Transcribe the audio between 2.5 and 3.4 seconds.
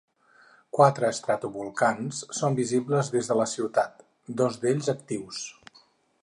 visibles des de